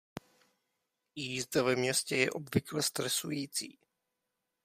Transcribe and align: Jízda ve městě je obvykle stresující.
Jízda 1.15 1.63
ve 1.63 1.75
městě 1.75 2.15
je 2.15 2.31
obvykle 2.31 2.83
stresující. 2.83 3.79